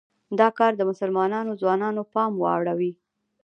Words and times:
دا 0.39 0.47
کار 0.57 0.71
د 0.77 0.81
مسلمانو 0.91 1.57
ځوانانو 1.61 2.01
پام 2.13 2.31
واړوي. 2.37 2.91